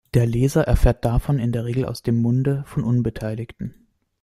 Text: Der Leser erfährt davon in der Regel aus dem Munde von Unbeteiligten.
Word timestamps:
Der 0.15 0.25
Leser 0.25 0.63
erfährt 0.63 1.05
davon 1.05 1.37
in 1.37 1.51
der 1.51 1.63
Regel 1.65 1.85
aus 1.85 2.01
dem 2.01 2.23
Munde 2.23 2.63
von 2.65 2.83
Unbeteiligten. 2.83 3.85